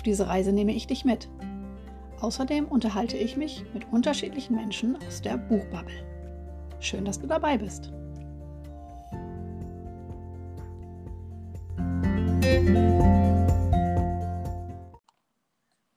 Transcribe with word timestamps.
Auf 0.00 0.04
diese 0.04 0.28
Reise 0.28 0.50
nehme 0.50 0.74
ich 0.74 0.86
dich 0.86 1.04
mit. 1.04 1.28
Außerdem 2.22 2.64
unterhalte 2.64 3.18
ich 3.18 3.36
mich 3.36 3.66
mit 3.74 3.92
unterschiedlichen 3.92 4.56
Menschen 4.56 4.96
aus 5.06 5.20
der 5.20 5.36
Buchbubble. 5.36 5.92
Schön, 6.80 7.04
dass 7.04 7.20
du 7.20 7.26
dabei 7.26 7.58
bist. 7.58 7.92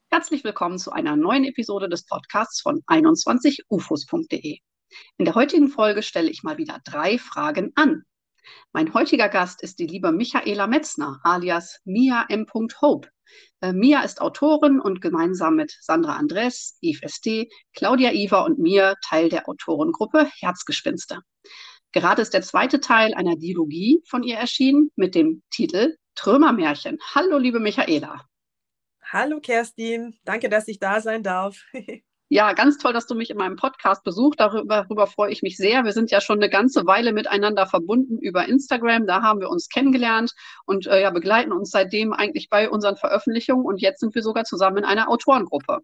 Herzlich 0.10 0.44
willkommen 0.44 0.80
zu 0.80 0.92
einer 0.92 1.16
neuen 1.16 1.46
Episode 1.46 1.88
des 1.88 2.06
Podcasts 2.06 2.60
von 2.60 2.82
21ufos.de. 2.88 4.58
In 5.18 5.24
der 5.24 5.36
heutigen 5.36 5.70
Folge 5.70 6.04
stelle 6.04 6.30
ich 6.30 6.44
mal 6.44 6.58
wieder 6.58 6.82
drei 6.84 7.18
Fragen 7.18 7.72
an. 7.76 8.04
Mein 8.72 8.94
heutiger 8.94 9.30
Gast 9.30 9.62
ist 9.64 9.80
die 9.80 9.88
liebe 9.88 10.12
Michaela 10.12 10.68
Metzner, 10.68 11.20
alias 11.24 11.80
Mia 11.86 12.26
M. 12.30 12.46
Hope. 12.82 13.10
Äh, 13.62 13.74
Mia 13.74 14.02
ist 14.02 14.22
Autorin 14.22 14.80
und 14.80 15.02
gemeinsam 15.02 15.56
mit 15.56 15.76
Sandra 15.82 16.16
Andres, 16.16 16.78
Yves 16.82 17.14
St., 17.16 17.48
Claudia 17.74 18.12
Iva 18.12 18.42
und 18.42 18.60
mir 18.60 18.96
Teil 19.04 19.30
der 19.30 19.48
Autorengruppe 19.48 20.30
Herzgespinste. 20.40 21.20
Gerade 21.92 22.22
ist 22.22 22.34
der 22.34 22.42
zweite 22.42 22.80
Teil 22.80 23.14
einer 23.14 23.36
Dialogie 23.36 24.02
von 24.08 24.24
ihr 24.24 24.38
erschienen 24.38 24.92
mit 24.96 25.16
dem 25.16 25.44
Titel 25.52 25.96
Trümmermärchen. 26.16 26.98
Hallo, 27.14 27.38
liebe 27.38 27.60
Michaela. 27.60 28.26
Hallo, 29.04 29.40
Kerstin. 29.40 30.18
Danke, 30.24 30.50
dass 30.50 30.68
ich 30.68 30.80
da 30.80 31.02
sein 31.02 31.24
darf. 31.24 31.64
Ja, 32.34 32.54
ganz 32.54 32.80
toll, 32.80 32.94
dass 32.94 33.06
du 33.06 33.14
mich 33.14 33.30
in 33.30 33.38
meinem 33.38 33.58
Podcast 33.58 34.04
besuchst. 34.04 34.40
Darüber, 34.40 34.66
darüber, 34.66 35.06
freue 35.06 35.32
ich 35.32 35.44
mich 35.44 35.56
sehr. 35.56 35.84
Wir 35.84 35.92
sind 35.92 36.10
ja 36.10 36.20
schon 36.20 36.40
eine 36.40 36.50
ganze 36.50 36.88
Weile 36.88 37.14
miteinander 37.14 37.68
verbunden 37.68 38.18
über 38.18 38.48
Instagram. 38.48 39.06
Da 39.06 39.22
haben 39.22 39.40
wir 39.40 39.52
uns 39.52 39.70
kennengelernt 39.70 40.32
und 40.66 40.88
äh, 40.88 41.04
ja, 41.04 41.12
begleiten 41.12 41.52
uns 41.52 41.70
seitdem 41.70 42.12
eigentlich 42.12 42.50
bei 42.50 42.72
unseren 42.72 42.98
Veröffentlichungen. 42.98 43.68
Und 43.68 43.82
jetzt 43.82 44.00
sind 44.00 44.16
wir 44.16 44.24
sogar 44.24 44.46
zusammen 44.46 44.78
in 44.78 44.84
einer 44.84 45.10
Autorengruppe. 45.10 45.82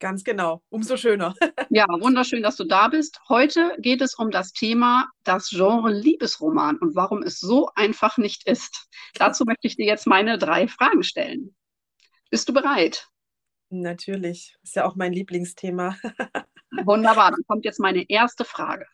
Ganz 0.00 0.24
genau. 0.24 0.62
Umso 0.68 0.96
schöner. 0.96 1.34
ja, 1.70 1.86
wunderschön, 1.88 2.42
dass 2.42 2.56
du 2.56 2.64
da 2.64 2.88
bist. 2.88 3.20
Heute 3.28 3.76
geht 3.78 4.02
es 4.02 4.16
um 4.16 4.32
das 4.32 4.50
Thema 4.50 5.06
das 5.22 5.48
Genre 5.48 5.92
Liebesroman 5.92 6.78
und 6.78 6.96
warum 6.96 7.22
es 7.22 7.38
so 7.38 7.70
einfach 7.76 8.18
nicht 8.18 8.48
ist. 8.48 8.88
Dazu 9.14 9.44
möchte 9.44 9.68
ich 9.68 9.76
dir 9.76 9.86
jetzt 9.86 10.08
meine 10.08 10.38
drei 10.38 10.66
Fragen 10.66 11.04
stellen. 11.04 11.54
Bist 12.30 12.48
du 12.48 12.52
bereit? 12.52 13.06
Natürlich, 13.70 14.56
ist 14.62 14.76
ja 14.76 14.86
auch 14.86 14.96
mein 14.96 15.12
Lieblingsthema. 15.12 15.96
Wunderbar, 16.84 17.30
dann 17.30 17.42
kommt 17.46 17.64
jetzt 17.64 17.80
meine 17.80 18.08
erste 18.08 18.44
Frage. 18.44 18.86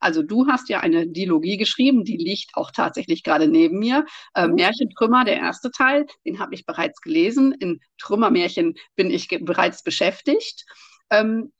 Also 0.00 0.22
du 0.22 0.46
hast 0.46 0.68
ja 0.68 0.80
eine 0.80 1.06
Dilogie 1.06 1.56
geschrieben, 1.56 2.04
die 2.04 2.16
liegt 2.16 2.54
auch 2.54 2.70
tatsächlich 2.70 3.22
gerade 3.22 3.48
neben 3.48 3.78
mir. 3.78 4.04
Äh. 4.34 4.48
Märchentrümmer, 4.48 5.24
der 5.24 5.36
erste 5.36 5.70
Teil, 5.70 6.06
den 6.26 6.38
habe 6.38 6.54
ich 6.54 6.66
bereits 6.66 7.00
gelesen. 7.00 7.52
In 7.52 7.80
Trümmermärchen 7.98 8.74
bin 8.96 9.10
ich 9.10 9.28
bereits 9.28 9.82
beschäftigt. 9.82 10.66
Ähm, 11.10 11.52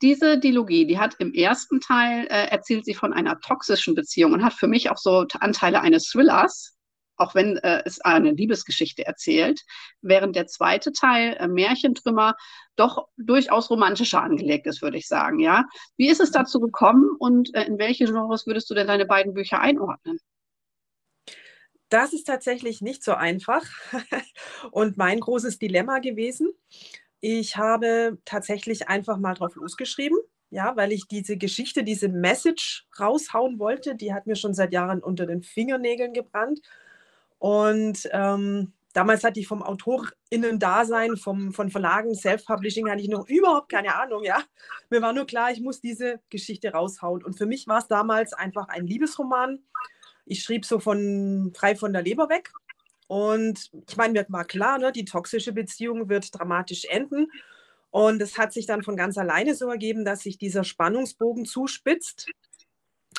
diese 0.00 0.38
Dilogie, 0.38 0.86
die 0.86 0.98
hat 0.98 1.16
im 1.18 1.34
ersten 1.34 1.80
Teil 1.80 2.26
äh, 2.26 2.46
erzählt 2.48 2.84
sie 2.84 2.94
von 2.94 3.12
einer 3.12 3.40
toxischen 3.40 3.94
Beziehung 3.94 4.32
und 4.32 4.44
hat 4.44 4.54
für 4.54 4.68
mich 4.68 4.90
auch 4.90 4.96
so 4.96 5.26
Anteile 5.40 5.80
eines 5.80 6.08
Thrillers 6.08 6.77
auch 7.18 7.34
wenn 7.34 7.56
äh, 7.58 7.82
es 7.84 8.00
eine 8.00 8.32
Liebesgeschichte 8.32 9.06
erzählt, 9.06 9.60
während 10.00 10.36
der 10.36 10.46
zweite 10.46 10.92
Teil, 10.92 11.36
äh, 11.38 11.48
Märchentrümmer, 11.48 12.34
doch 12.76 13.08
durchaus 13.16 13.70
romantischer 13.70 14.22
angelegt 14.22 14.66
ist, 14.66 14.82
würde 14.82 14.96
ich 14.96 15.08
sagen. 15.08 15.40
Ja, 15.40 15.64
wie 15.96 16.08
ist 16.08 16.20
es 16.20 16.30
dazu 16.30 16.60
gekommen 16.60 17.10
und 17.18 17.54
äh, 17.54 17.64
in 17.64 17.78
welche 17.78 18.06
Genres 18.06 18.46
würdest 18.46 18.70
du 18.70 18.74
denn 18.74 18.86
deine 18.86 19.06
beiden 19.06 19.34
Bücher 19.34 19.60
einordnen? 19.60 20.18
Das 21.88 22.12
ist 22.12 22.24
tatsächlich 22.24 22.82
nicht 22.82 23.02
so 23.02 23.14
einfach 23.14 23.64
und 24.72 24.96
mein 24.96 25.20
großes 25.20 25.58
Dilemma 25.58 25.98
gewesen. 26.00 26.52
Ich 27.20 27.56
habe 27.56 28.18
tatsächlich 28.24 28.88
einfach 28.88 29.16
mal 29.16 29.34
drauf 29.34 29.56
losgeschrieben, 29.56 30.18
ja, 30.50 30.76
weil 30.76 30.92
ich 30.92 31.08
diese 31.08 31.36
Geschichte, 31.36 31.82
diese 31.82 32.08
Message 32.08 32.86
raushauen 33.00 33.58
wollte. 33.58 33.96
Die 33.96 34.12
hat 34.14 34.26
mir 34.26 34.36
schon 34.36 34.54
seit 34.54 34.72
Jahren 34.72 35.02
unter 35.02 35.26
den 35.26 35.42
Fingernägeln 35.42 36.12
gebrannt. 36.12 36.60
Und 37.38 38.08
ähm, 38.12 38.72
damals 38.92 39.24
hatte 39.24 39.40
ich 39.40 39.46
vom 39.46 39.62
AutorInnen-Dasein, 39.62 41.16
von 41.16 41.52
Verlagen, 41.52 42.14
Self-Publishing, 42.14 42.90
hatte 42.90 43.02
ich 43.02 43.08
noch 43.08 43.28
überhaupt 43.28 43.70
keine 43.70 43.94
Ahnung, 43.94 44.24
ja. 44.24 44.42
Mir 44.90 45.02
war 45.02 45.12
nur 45.12 45.26
klar, 45.26 45.50
ich 45.50 45.60
muss 45.60 45.80
diese 45.80 46.20
Geschichte 46.30 46.72
raushauen. 46.72 47.24
Und 47.24 47.38
für 47.38 47.46
mich 47.46 47.66
war 47.66 47.78
es 47.78 47.86
damals 47.86 48.32
einfach 48.32 48.68
ein 48.68 48.86
Liebesroman. 48.86 49.60
Ich 50.24 50.42
schrieb 50.42 50.64
so 50.64 50.78
von 50.80 51.52
frei 51.56 51.76
von 51.76 51.92
der 51.92 52.02
Leber 52.02 52.28
weg. 52.28 52.50
Und 53.06 53.70
ich 53.88 53.96
meine, 53.96 54.12
mir 54.12 54.26
war 54.28 54.44
klar, 54.44 54.78
ne, 54.78 54.92
die 54.92 55.06
toxische 55.06 55.52
Beziehung 55.52 56.08
wird 56.08 56.38
dramatisch 56.38 56.84
enden. 56.84 57.28
Und 57.90 58.20
es 58.20 58.36
hat 58.36 58.52
sich 58.52 58.66
dann 58.66 58.82
von 58.82 58.96
ganz 58.96 59.16
alleine 59.16 59.54
so 59.54 59.68
ergeben, 59.70 60.04
dass 60.04 60.20
sich 60.20 60.36
dieser 60.36 60.62
Spannungsbogen 60.62 61.46
zuspitzt. 61.46 62.26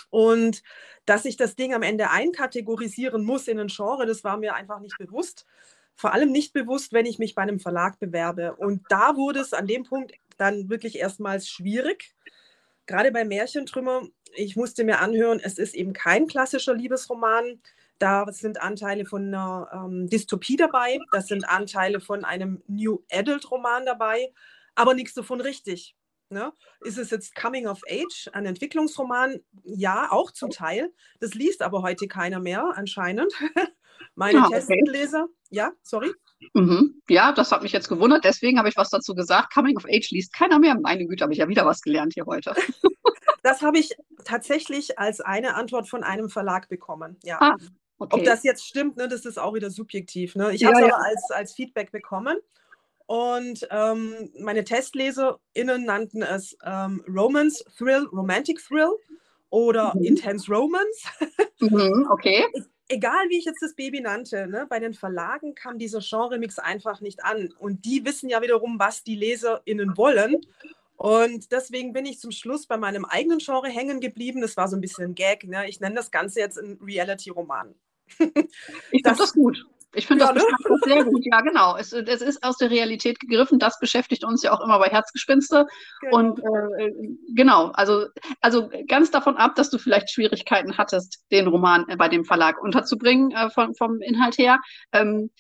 Und 0.09 0.64
dass 1.06 1.25
ich 1.25 1.38
das 1.38 1.56
Ding 1.56 1.74
am 1.74 1.84
Ende 1.84 2.09
einkategorisieren 2.09 3.24
muss 3.24 3.47
in 3.47 3.59
ein 3.59 3.68
Genre, 3.68 4.06
das 4.06 4.24
war 4.24 4.38
mir 4.38 4.56
einfach 4.56 4.80
nicht 4.80 4.97
bewusst. 4.97 5.46
Vor 5.96 6.14
allem 6.14 6.31
nicht 6.31 6.53
bewusst, 6.53 6.94
wenn 6.94 7.06
ich 7.06 7.20
mich 7.20 7.36
bei 7.36 7.42
einem 7.42 7.59
Verlag 7.59 8.00
bewerbe. 8.00 8.56
Und 8.56 8.84
da 8.90 9.16
wurde 9.16 9.40
es 9.40 9.53
an 9.53 9.68
dem 9.68 9.84
Punkt 9.84 10.14
dann 10.38 10.70
wirklich 10.70 10.97
erstmals 10.97 11.50
schwierig. 11.50 12.16
Gerade 12.86 13.12
bei 13.12 13.25
Märchentrümmer, 13.25 14.03
ich 14.36 14.56
musste 14.56 14.84
mir 14.84 15.00
anhören, 15.00 15.40
es 15.44 15.58
ist 15.58 15.75
eben 15.75 15.94
kein 15.94 16.28
klassischer 16.28 16.74
Liebesroman. 16.74 17.62
Da 18.00 18.26
sind 18.31 18.62
Anteile 18.62 19.06
von 19.06 19.28
einer 19.28 19.70
ähm, 19.74 20.08
Dystopie 20.08 20.56
dabei, 20.56 21.00
das 21.12 21.28
sind 21.28 21.47
Anteile 21.47 22.00
von 22.00 22.24
einem 22.24 22.64
New 22.68 23.03
Adult 23.12 23.52
Roman 23.52 23.86
dabei, 23.86 24.31
aber 24.74 24.94
nichts 24.94 25.14
davon 25.14 25.41
richtig. 25.41 25.96
Ne? 26.31 26.53
Ist 26.81 27.00
es 27.00 27.09
jetzt 27.09 27.34
Coming 27.34 27.66
of 27.66 27.81
Age, 27.90 28.29
ein 28.34 28.45
Entwicklungsroman? 28.45 29.40
Ja, 29.63 30.12
auch 30.12 30.29
zum 30.31 30.51
Teil. 30.51 30.94
Das 31.19 31.34
liest 31.34 31.63
aber 31.63 31.81
heute 31.81 32.07
keiner 32.07 32.40
mehr, 32.40 32.72
anscheinend. 32.75 33.34
Meine 34.16 34.44
ah, 34.44 34.45
okay. 34.45 34.63
Testleser, 34.67 35.28
ja, 35.50 35.72
sorry. 35.81 36.12
Mhm. 36.53 37.01
Ja, 37.09 37.31
das 37.31 37.51
hat 37.51 37.63
mich 37.63 37.72
jetzt 37.72 37.90
gewundert, 37.90 38.23
deswegen 38.23 38.59
habe 38.59 38.69
ich 38.69 38.78
was 38.78 38.91
dazu 38.91 39.16
gesagt. 39.16 39.51
Coming 39.53 39.75
of 39.75 39.85
Age 39.85 40.12
liest 40.12 40.31
keiner 40.31 40.59
mehr. 40.59 40.75
Meine 40.79 41.07
Güte, 41.07 41.23
habe 41.23 41.34
ich 41.34 41.40
ja 41.40 41.50
wieder 41.50 41.66
was 41.66 41.81
gelernt 41.81 42.13
hier 42.13 42.25
heute. 42.28 42.53
das 43.44 43.63
habe 43.63 43.79
ich 43.79 43.96
tatsächlich 44.23 45.00
als 45.00 45.22
eine 45.22 45.56
Antwort 45.56 45.90
von 45.90 46.03
einem 46.03 46.29
Verlag 46.29 46.69
bekommen. 46.69 47.17
Ja. 47.23 47.40
Ah, 47.41 47.56
okay. 47.97 48.19
Ob 48.19 48.23
das 48.23 48.44
jetzt 48.44 48.67
stimmt, 48.67 48.97
ne, 48.97 49.07
das 49.07 49.25
ist 49.25 49.40
auch 49.40 49.56
wieder 49.56 49.72
subjektiv. 49.72 50.35
Ne? 50.35 50.53
Ich 50.53 50.61
ja, 50.61 50.67
habe 50.67 50.79
es 50.79 50.88
ja. 50.88 50.94
aber 50.94 51.06
als, 51.06 51.31
als 51.31 51.53
Feedback 51.53 51.91
bekommen. 51.91 52.38
Und 53.09 53.68
ähm, 53.72 54.30
meine 54.38 54.64
TestleserInnen 54.64 55.84
nannten 55.84 56.22
es 56.22 56.56
ähm, 56.64 57.03
Romance 57.08 57.66
Thrill, 57.75 58.06
Romantic 58.14 58.64
Thrill 58.64 58.92
oder 59.50 59.96
mhm. 59.96 60.03
Intense 60.03 60.52
Romance. 60.52 61.08
Mhm, 61.62 62.08
okay. 62.09 62.46
Egal 62.88 63.28
wie 63.28 63.38
ich 63.38 63.44
jetzt 63.44 63.62
das 63.62 63.75
Baby 63.75 64.00
nannte, 64.00 64.47
ne, 64.47 64.66
bei 64.70 64.80
den 64.80 64.94
Verlagen 64.94 65.56
kam 65.56 65.78
dieser 65.78 66.00
Genre-Mix 66.00 66.58
einfach 66.58 67.02
nicht 67.02 67.26
an. 67.26 67.52
Und 67.59 67.84
die 67.84 68.06
wissen 68.06 68.29
ja 68.29 68.41
wiederum, 68.41 68.79
was 68.79 69.03
die 69.03 69.16
LeserInnen 69.16 69.97
wollen. 69.97 70.38
Und 70.96 71.52
deswegen 71.52 71.91
bin 71.91 72.05
ich 72.05 72.20
zum 72.20 72.32
Schluss 72.32 72.66
bei 72.66 72.78
meinem 72.78 73.03
eigenen 73.03 73.40
Genre 73.40 73.67
hängen 73.67 74.00
geblieben. 74.00 74.40
Das 74.40 74.55
war 74.55 74.70
so 74.70 74.78
ein 74.78 74.82
bisschen 74.82 75.08
ein 75.08 75.16
Gag. 75.16 75.44
Ne? 75.44 75.67
Ich 75.67 75.82
nenne 75.82 75.96
das 75.96 76.12
Ganze 76.12 76.40
jetzt 76.40 76.58
ein 76.58 76.79
Reality-Roman. 76.82 77.76
ich 78.20 79.03
finde 79.03 79.17
das 79.17 79.34
gut. 79.34 79.66
Ich 79.94 80.06
finde 80.06 80.26
ja, 80.26 80.34
das 80.34 80.44
ne? 80.44 80.78
sehr 80.86 81.03
gut. 81.03 81.26
Ja, 81.26 81.41
genau. 81.41 81.76
Es, 81.76 81.94
es, 81.94 82.22
ist 82.22 82.44
aus 82.44 82.58
der 82.58 82.70
Realität 82.70 83.20
gegriffen. 83.20 83.58
Das 83.58 83.80
beschäftigt 83.80 84.24
uns 84.24 84.44
ja 84.44 84.53
auch 84.53 84.62
immer 84.62 84.78
bei 84.78 84.88
Herzgespinste. 84.88 85.66
Genau. 86.02 86.18
Und 86.18 86.40
äh, 86.40 86.91
genau, 87.34 87.68
also, 87.74 88.06
also 88.40 88.70
ganz 88.88 89.09
davon 89.09 89.38
ab, 89.38 89.56
dass 89.56 89.72
du 89.72 89.80
vielleicht 89.80 90.12
Schwierigkeiten 90.12 90.78
hattest, 90.78 91.26
den 91.32 91.47
Roman 91.47 91.88
äh, 91.90 91.96
bei 91.96 92.08
dem 92.08 92.24
Verlag 92.24 92.62
unterzubringen, 92.62 93.32
äh, 93.32 93.50
vom, 93.50 93.74
vom 93.74 94.00
Inhalt 94.02 94.38
her. 94.38 94.59
Ähm, 94.91 95.32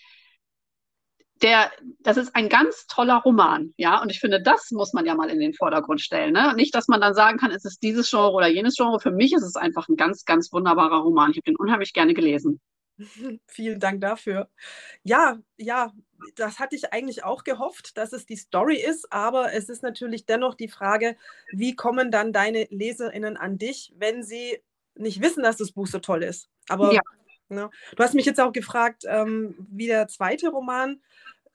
der, 1.41 1.71
das 1.99 2.17
ist 2.17 2.35
ein 2.35 2.49
ganz 2.49 2.85
toller 2.87 3.17
Roman, 3.17 3.73
ja, 3.77 4.01
und 4.01 4.11
ich 4.11 4.19
finde, 4.19 4.41
das 4.41 4.71
muss 4.71 4.91
man 4.91 5.05
ja 5.05 5.15
mal 5.15 5.29
in 5.29 5.39
den 5.39 5.53
Vordergrund 5.53 6.01
stellen, 6.01 6.33
ne? 6.33 6.53
Nicht, 6.55 6.75
dass 6.75 6.89
man 6.89 6.99
dann 6.99 7.13
sagen 7.13 7.37
kann, 7.37 7.51
es 7.51 7.63
ist 7.63 7.81
dieses 7.81 8.09
Genre 8.09 8.33
oder 8.33 8.47
jenes 8.47 8.75
Genre. 8.75 8.99
Für 8.99 9.11
mich 9.11 9.31
ist 9.31 9.43
es 9.43 9.55
einfach 9.55 9.87
ein 9.87 9.95
ganz, 9.95 10.25
ganz 10.25 10.51
wunderbarer 10.51 10.97
Roman. 10.97 11.31
Ich 11.31 11.37
habe 11.37 11.45
den 11.45 11.55
unheimlich 11.55 11.93
gerne 11.93 12.13
gelesen. 12.13 12.59
Vielen 13.47 13.79
Dank 13.79 14.01
dafür. 14.01 14.49
Ja, 15.03 15.39
ja, 15.57 15.93
das 16.35 16.59
hatte 16.59 16.75
ich 16.75 16.93
eigentlich 16.93 17.23
auch 17.23 17.43
gehofft, 17.43 17.97
dass 17.97 18.13
es 18.13 18.25
die 18.25 18.35
Story 18.35 18.75
ist, 18.75 19.11
aber 19.11 19.53
es 19.53 19.69
ist 19.69 19.83
natürlich 19.83 20.25
dennoch 20.25 20.55
die 20.55 20.67
Frage, 20.67 21.15
wie 21.51 21.75
kommen 21.75 22.11
dann 22.11 22.33
deine 22.33 22.67
LeserInnen 22.69 23.37
an 23.37 23.57
dich, 23.57 23.93
wenn 23.97 24.23
sie 24.23 24.59
nicht 24.95 25.21
wissen, 25.21 25.43
dass 25.43 25.57
das 25.57 25.71
Buch 25.71 25.87
so 25.87 25.99
toll 25.99 26.23
ist. 26.23 26.49
Aber 26.67 26.93
ja. 26.93 27.01
ne, 27.47 27.69
du 27.95 28.03
hast 28.03 28.13
mich 28.13 28.25
jetzt 28.25 28.39
auch 28.39 28.51
gefragt, 28.51 29.03
ähm, 29.07 29.55
wie 29.71 29.87
der 29.87 30.07
zweite 30.07 30.49
Roman 30.49 31.01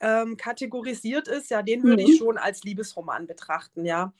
ähm, 0.00 0.36
kategorisiert 0.36 1.28
ist. 1.28 1.50
Ja, 1.50 1.62
den 1.62 1.82
würde 1.82 2.02
mhm. 2.02 2.08
ich 2.08 2.18
schon 2.18 2.38
als 2.38 2.62
Liebesroman 2.64 3.26
betrachten, 3.26 3.84
ja. 3.84 4.12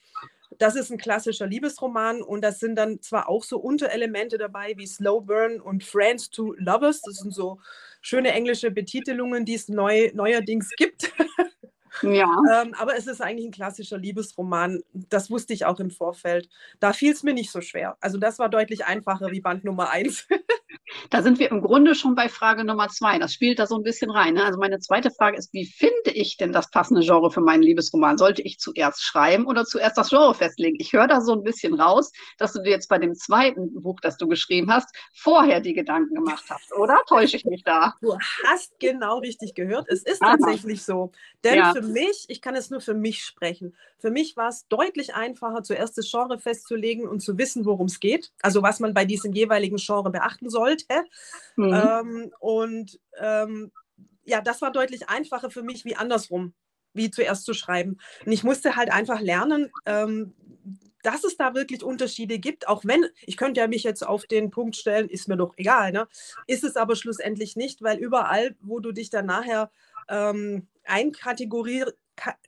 Das 0.59 0.77
ist 0.77 0.91
ein 0.91 0.99
klassischer 0.99 1.47
Liebesroman 1.47 2.23
und 2.23 2.43
das 2.43 2.61
sind 2.61 2.77
dann 2.77 3.01
zwar 3.01 3.29
auch 3.29 3.45
so 3.45 3.59
Unterelemente 3.59 4.39
dabei 4.39 4.75
wie 4.77 4.87
Slow 4.87 5.21
Burn 5.21 5.61
und 5.61 5.85
Friends 5.85 6.31
to 6.31 6.55
Lovers. 6.59 7.01
Das 7.03 7.17
sind 7.17 7.35
so 7.35 7.61
schöne 8.01 8.33
englische 8.33 8.71
Betitelungen, 8.71 9.45
die 9.45 9.55
es 9.55 9.69
neu, 9.69 10.11
neuerdings 10.15 10.71
gibt. 10.77 11.13
Ja. 12.03 12.29
ähm, 12.63 12.75
aber 12.75 12.97
es 12.97 13.07
ist 13.07 13.21
eigentlich 13.21 13.47
ein 13.47 13.53
klassischer 13.53 13.99
Liebesroman. 13.99 14.83
Das 14.93 15.31
wusste 15.31 15.53
ich 15.53 15.65
auch 15.65 15.81
im 15.81 15.91
Vorfeld. 15.91 16.49
Da 16.81 16.93
fiel 16.93 17.13
es 17.13 17.23
mir 17.23 17.35
nicht 17.35 17.51
so 17.51 17.61
schwer. 17.61 17.97
Also 18.01 18.19
das 18.19 18.39
war 18.39 18.49
deutlich 18.49 18.85
einfacher 18.85 19.31
wie 19.31 19.41
Band 19.41 19.65
Nummer 19.65 19.91
eins. 19.91 20.27
Da 21.11 21.23
sind 21.23 21.39
wir 21.39 21.51
im 21.51 21.61
Grunde 21.61 21.95
schon 21.95 22.15
bei 22.15 22.29
Frage 22.29 22.65
Nummer 22.65 22.89
zwei. 22.89 23.19
Das 23.19 23.33
spielt 23.33 23.59
da 23.59 23.67
so 23.67 23.77
ein 23.77 23.83
bisschen 23.83 24.11
rein. 24.11 24.35
Ne? 24.35 24.45
Also 24.45 24.59
meine 24.59 24.79
zweite 24.79 25.11
Frage 25.11 25.37
ist, 25.37 25.53
wie 25.53 25.67
finde 25.67 26.11
ich 26.13 26.37
denn 26.37 26.53
das 26.53 26.71
passende 26.71 27.03
Genre 27.03 27.31
für 27.31 27.41
meinen 27.41 27.63
Liebesroman? 27.63 28.19
Sollte 28.19 28.43
ich 28.43 28.59
zuerst 28.59 29.03
schreiben 29.03 29.47
oder 29.47 29.65
zuerst 29.65 29.99
das 29.99 30.11
Genre 30.11 30.35
festlegen? 30.35 30.77
Ich 30.79 30.93
höre 30.93 31.07
da 31.07 31.21
so 31.21 31.33
ein 31.33 31.43
bisschen 31.43 31.75
raus, 31.75 32.13
dass 32.39 32.53
du 32.53 32.63
dir 32.63 32.71
jetzt 32.71 32.89
bei 32.89 32.99
dem 32.99 33.15
zweiten 33.15 33.83
Buch, 33.83 34.01
das 34.01 34.17
du 34.17 34.29
geschrieben 34.29 34.71
hast, 34.71 34.95
vorher 35.15 35.61
die 35.61 35.75
Gedanken 35.75 36.15
gemacht 36.15 36.45
hast, 36.49 36.73
oder? 36.75 36.99
Täusche 37.09 37.37
ich 37.37 37.45
mich 37.45 37.63
da? 37.65 37.95
Du 38.01 38.17
hast 38.47 38.79
genau 38.79 39.19
richtig 39.19 39.55
gehört. 39.55 39.87
Es 39.89 40.03
ist 40.03 40.23
Aha. 40.23 40.37
tatsächlich 40.37 40.85
so. 40.85 41.13
Denn 41.43 41.59
ja. 41.59 41.73
für 41.73 41.83
mich, 41.83 42.25
ich 42.29 42.41
kann 42.41 42.57
es 42.57 42.71
nur 42.71 42.81
für 42.81 42.95
mich 42.95 43.25
sprechen, 43.25 43.77
für 43.99 44.11
mich 44.11 44.37
war 44.37 44.49
es 44.49 44.67
deutlich 44.69 45.15
einfacher, 45.15 45.63
zuerst 45.63 45.97
das 45.97 46.11
Genre 46.11 46.39
festzulegen 46.39 47.09
und 47.09 47.21
zu 47.21 47.39
wissen, 47.39 47.65
worum 47.65 47.87
es 47.87 48.01
geht. 48.01 48.33
Also 48.43 48.63
was 48.63 48.81
man 48.81 48.93
bei 48.93 49.05
diesem 49.05 49.33
jeweiligen 49.33 49.77
Genre 49.77 50.11
beachten 50.11 50.51
sollte. 50.51 50.85
Mhm. 51.57 51.75
Ähm, 51.75 52.33
und 52.41 53.01
ähm, 53.19 53.73
ja, 54.25 54.41
das 54.41 54.63
war 54.63 54.73
deutlich 54.73 55.09
einfacher 55.09 55.51
für 55.51 55.63
mich 55.63 55.85
wie 55.85 55.97
andersrum, 55.97 56.55
wie 56.93 57.11
zuerst 57.11 57.45
zu 57.45 57.55
schreiben. 57.55 57.99
Und 58.25 58.33
ich 58.33 58.45
musste 58.45 58.77
halt 58.77 58.91
einfach 58.93 59.21
lernen, 59.21 59.71
ähm, 59.87 60.35
dass 61.03 61.23
es 61.23 61.37
da 61.37 61.55
wirklich 61.55 61.85
Unterschiede 61.85 62.39
gibt, 62.39 62.67
auch 62.67 62.85
wenn, 62.85 63.05
ich 63.27 63.37
könnte 63.37 63.61
ja 63.61 63.69
mich 63.69 63.83
jetzt 63.83 64.07
auf 64.07 64.25
den 64.25 64.51
Punkt 64.51 64.75
stellen, 64.75 65.09
ist 65.09 65.29
mir 65.29 65.37
doch 65.37 65.53
egal, 65.59 65.93
ne? 65.93 66.09
ist 66.47 66.65
es 66.65 66.77
aber 66.77 66.97
schlussendlich 66.97 67.57
nicht, 67.57 67.83
weil 67.83 67.99
überall, 67.99 68.57
wo 68.63 68.81
du 68.81 68.91
dich 68.91 69.11
dann 69.11 69.27
nachher 69.27 69.71
ähm, 70.09 70.67
einkategorieren 70.85 71.93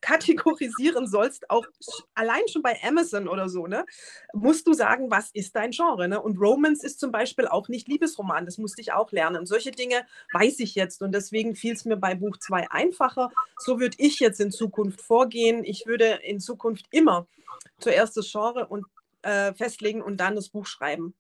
kategorisieren 0.01 1.07
sollst, 1.07 1.51
auch 1.51 1.67
allein 2.15 2.47
schon 2.49 2.63
bei 2.63 2.79
Amazon 2.83 3.29
oder 3.29 3.49
so, 3.49 3.67
ne, 3.67 3.85
musst 4.33 4.67
du 4.67 4.73
sagen, 4.73 5.11
was 5.11 5.31
ist 5.33 5.57
dein 5.57 5.73
Genre. 5.73 6.09
Ne? 6.09 6.21
Und 6.21 6.39
Romance 6.39 6.85
ist 6.85 7.01
zum 7.01 7.11
Beispiel 7.11 7.47
auch 7.47 7.69
nicht 7.69 7.89
Liebesroman, 7.89 8.45
das 8.45 8.59
musste 8.59 8.81
ich 8.81 8.93
auch 8.93 9.13
lernen. 9.13 9.47
Solche 9.47 9.73
Dinge 9.73 10.07
weiß 10.33 10.61
ich 10.61 10.75
jetzt 10.75 11.03
und 11.03 11.13
deswegen 11.13 11.57
fiel 11.57 11.75
es 11.75 11.85
mir 11.85 11.97
bei 11.97 12.15
Buch 12.15 12.37
2 12.37 12.71
einfacher. 12.71 13.31
So 13.59 13.81
würde 13.81 13.97
ich 13.99 14.21
jetzt 14.21 14.41
in 14.41 14.51
Zukunft 14.51 15.01
vorgehen. 15.01 15.65
Ich 15.65 15.87
würde 15.87 16.21
in 16.23 16.41
Zukunft 16.41 16.87
immer 16.91 17.27
zuerst 17.79 18.17
das 18.17 18.31
Genre 18.31 18.67
und, 18.67 18.87
äh, 19.23 19.53
festlegen 19.55 20.03
und 20.03 20.19
dann 20.19 20.37
das 20.37 20.49
Buch 20.49 20.67
schreiben. 20.67 21.15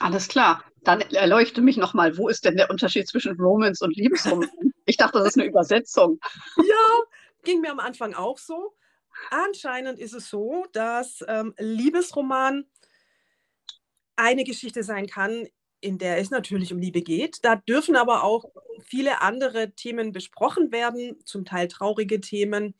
Alles 0.00 0.28
klar. 0.28 0.64
Dann 0.84 1.00
erleuchte 1.00 1.60
mich 1.60 1.76
nochmal, 1.76 2.16
wo 2.16 2.28
ist 2.28 2.44
denn 2.44 2.56
der 2.56 2.70
Unterschied 2.70 3.06
zwischen 3.06 3.38
Romance 3.38 3.84
und 3.84 3.94
Liebesroman? 3.96 4.48
Ich 4.84 4.96
dachte, 4.96 5.18
das 5.18 5.28
ist 5.28 5.38
eine 5.38 5.48
Übersetzung. 5.48 6.18
Ja, 6.56 7.04
Ging 7.42 7.60
mir 7.60 7.70
am 7.70 7.80
Anfang 7.80 8.14
auch 8.14 8.38
so. 8.38 8.74
Anscheinend 9.30 9.98
ist 9.98 10.14
es 10.14 10.30
so, 10.30 10.66
dass 10.72 11.24
ähm, 11.28 11.54
Liebesroman 11.58 12.64
eine 14.16 14.44
Geschichte 14.44 14.82
sein 14.82 15.06
kann, 15.06 15.46
in 15.80 15.98
der 15.98 16.18
es 16.18 16.30
natürlich 16.30 16.72
um 16.72 16.78
Liebe 16.78 17.02
geht. 17.02 17.38
Da 17.44 17.56
dürfen 17.56 17.96
aber 17.96 18.22
auch 18.22 18.44
viele 18.80 19.20
andere 19.20 19.72
Themen 19.72 20.12
besprochen 20.12 20.70
werden, 20.70 21.18
zum 21.24 21.44
Teil 21.44 21.68
traurige 21.68 22.20
Themen 22.20 22.74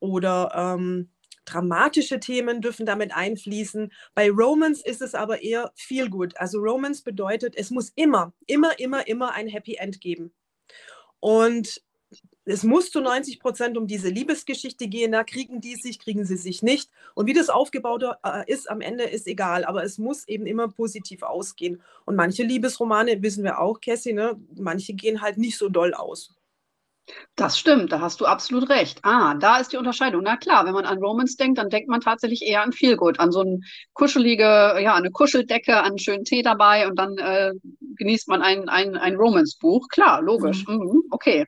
oder 0.00 0.50
ähm, 0.54 1.10
dramatische 1.44 2.20
Themen 2.20 2.60
dürfen 2.60 2.86
damit 2.86 3.14
einfließen. 3.14 3.92
Bei 4.14 4.30
Romance 4.30 4.84
ist 4.84 5.02
es 5.02 5.14
aber 5.14 5.42
eher 5.42 5.72
feel 5.76 6.08
good. 6.08 6.36
Also 6.38 6.58
Romance 6.58 7.02
bedeutet, 7.02 7.54
es 7.56 7.70
muss 7.70 7.90
immer, 7.94 8.32
immer, 8.46 8.78
immer, 8.78 9.06
immer 9.06 9.32
ein 9.32 9.48
Happy 9.48 9.76
End 9.76 10.00
geben. 10.00 10.32
Und 11.20 11.82
es 12.44 12.62
muss 12.62 12.90
zu 12.90 13.00
90 13.00 13.40
Prozent 13.40 13.76
um 13.76 13.86
diese 13.86 14.08
Liebesgeschichte 14.08 14.88
gehen. 14.88 15.12
Da 15.12 15.24
kriegen 15.24 15.60
die 15.60 15.76
sich, 15.76 15.98
kriegen 15.98 16.24
sie 16.24 16.36
sich 16.36 16.62
nicht. 16.62 16.90
Und 17.14 17.26
wie 17.26 17.32
das 17.32 17.48
aufgebaut 17.48 18.04
äh, 18.22 18.50
ist, 18.52 18.70
am 18.70 18.80
Ende 18.80 19.04
ist 19.04 19.26
egal. 19.26 19.64
Aber 19.64 19.84
es 19.84 19.98
muss 19.98 20.28
eben 20.28 20.46
immer 20.46 20.68
positiv 20.68 21.22
ausgehen. 21.22 21.82
Und 22.04 22.16
manche 22.16 22.42
Liebesromane, 22.42 23.22
wissen 23.22 23.44
wir 23.44 23.60
auch, 23.60 23.80
Cassie, 23.80 24.12
ne, 24.12 24.38
manche 24.56 24.94
gehen 24.94 25.22
halt 25.22 25.38
nicht 25.38 25.58
so 25.58 25.68
doll 25.68 25.94
aus. 25.94 26.34
Das 27.36 27.58
stimmt, 27.58 27.92
da 27.92 28.00
hast 28.00 28.20
du 28.20 28.26
absolut 28.26 28.70
recht. 28.70 29.00
Ah, 29.02 29.34
da 29.34 29.58
ist 29.58 29.72
die 29.72 29.76
Unterscheidung. 29.76 30.22
Na 30.22 30.36
klar, 30.36 30.64
wenn 30.64 30.72
man 30.72 30.86
an 30.86 30.98
Romance 30.98 31.36
denkt, 31.36 31.58
dann 31.58 31.68
denkt 31.68 31.88
man 31.88 32.00
tatsächlich 32.00 32.42
eher 32.42 32.62
an 32.62 32.72
Feelgood, 32.72 33.20
an 33.20 33.30
so 33.30 33.40
eine 33.40 33.60
kuschelige, 33.92 34.42
ja, 34.80 34.94
eine 34.94 35.10
Kuscheldecke, 35.10 35.76
an 35.76 35.84
einen 35.84 35.98
schönen 35.98 36.24
Tee 36.24 36.42
dabei 36.42 36.88
und 36.88 36.98
dann 36.98 37.18
äh, 37.18 37.52
genießt 37.96 38.28
man 38.28 38.40
ein, 38.40 38.68
ein, 38.68 38.96
ein 38.96 39.16
Romance-Buch. 39.16 39.88
Klar, 39.88 40.22
logisch. 40.22 40.66
Mhm. 40.66 40.76
Mhm, 40.76 41.02
okay. 41.10 41.46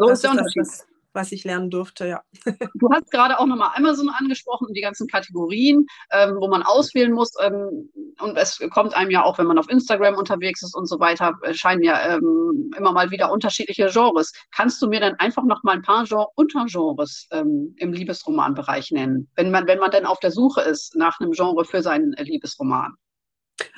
So 0.00 0.06
das 0.06 0.18
ist 0.18 0.22
der 0.22 0.30
Unterschied. 0.30 0.62
Das, 0.62 0.86
was 1.12 1.32
ich 1.32 1.44
lernen 1.44 1.68
durfte, 1.68 2.06
ja. 2.06 2.22
Du 2.74 2.88
hast 2.90 3.10
gerade 3.10 3.38
auch 3.38 3.46
nochmal 3.46 3.72
Amazon 3.74 4.08
angesprochen, 4.08 4.72
die 4.72 4.80
ganzen 4.80 5.06
Kategorien, 5.06 5.86
ähm, 6.10 6.36
wo 6.40 6.48
man 6.48 6.62
auswählen 6.62 7.12
muss. 7.12 7.32
Ähm, 7.42 7.90
und 8.20 8.36
es 8.38 8.58
kommt 8.70 8.94
einem 8.94 9.10
ja 9.10 9.22
auch, 9.22 9.36
wenn 9.38 9.46
man 9.46 9.58
auf 9.58 9.68
Instagram 9.68 10.14
unterwegs 10.14 10.62
ist 10.62 10.74
und 10.74 10.86
so 10.86 10.98
weiter, 11.00 11.34
scheinen 11.52 11.82
ja 11.82 12.14
ähm, 12.14 12.72
immer 12.78 12.92
mal 12.92 13.10
wieder 13.10 13.30
unterschiedliche 13.30 13.88
Genres. 13.92 14.32
Kannst 14.54 14.80
du 14.80 14.88
mir 14.88 15.00
dann 15.00 15.16
einfach 15.16 15.44
noch 15.44 15.62
mal 15.64 15.72
ein 15.72 15.82
paar 15.82 16.04
Genre 16.04 16.28
Untergenres 16.36 17.28
ähm, 17.30 17.74
im 17.76 17.92
Liebesromanbereich 17.92 18.90
nennen, 18.90 19.28
wenn 19.36 19.50
man, 19.50 19.66
wenn 19.66 19.80
man 19.80 19.90
denn 19.90 20.06
auf 20.06 20.20
der 20.20 20.30
Suche 20.30 20.62
ist 20.62 20.96
nach 20.96 21.20
einem 21.20 21.32
Genre 21.32 21.66
für 21.66 21.82
seinen 21.82 22.12
Liebesroman? 22.12 22.94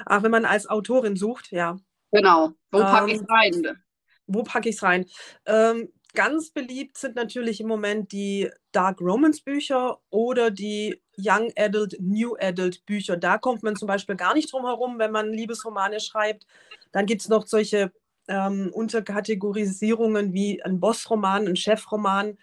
Ach, 0.06 0.22
wenn 0.22 0.30
man 0.30 0.44
als 0.44 0.68
Autorin 0.68 1.16
sucht, 1.16 1.50
ja. 1.50 1.76
Genau. 2.12 2.52
Wo 2.70 2.78
packe 2.78 3.10
ich 3.10 3.16
es 3.16 3.20
ähm, 3.22 3.26
rein? 3.28 3.82
Wo 4.26 4.42
packe 4.44 4.68
ich 4.68 4.76
es 4.76 4.82
rein? 4.82 5.06
Ganz 6.14 6.50
beliebt 6.50 6.98
sind 6.98 7.16
natürlich 7.16 7.60
im 7.60 7.68
Moment 7.68 8.12
die 8.12 8.50
Dark 8.72 9.00
Romance 9.00 9.42
Bücher 9.42 9.98
oder 10.10 10.50
die 10.50 11.00
Young 11.16 11.50
Adult, 11.56 11.96
New 12.00 12.36
Adult 12.38 12.84
Bücher. 12.84 13.16
Da 13.16 13.38
kommt 13.38 13.62
man 13.62 13.76
zum 13.76 13.88
Beispiel 13.88 14.16
gar 14.16 14.34
nicht 14.34 14.52
drum 14.52 14.66
herum, 14.66 14.98
wenn 14.98 15.10
man 15.10 15.32
Liebesromane 15.32 16.00
schreibt. 16.00 16.46
Dann 16.92 17.06
gibt 17.06 17.22
es 17.22 17.28
noch 17.28 17.46
solche 17.46 17.92
ähm, 18.28 18.70
Unterkategorisierungen 18.74 20.34
wie 20.34 20.62
ein 20.62 20.80
Bossroman, 20.80 21.48
ein 21.48 21.56
Chefroman, 21.56 22.36